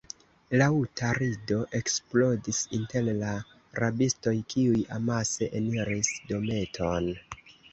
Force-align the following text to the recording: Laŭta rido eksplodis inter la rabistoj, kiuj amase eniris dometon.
Laŭta 0.59 1.09
rido 1.17 1.57
eksplodis 1.79 2.61
inter 2.79 3.09
la 3.19 3.35
rabistoj, 3.83 4.35
kiuj 4.55 4.83
amase 4.97 5.51
eniris 5.61 6.11
dometon. 6.33 7.13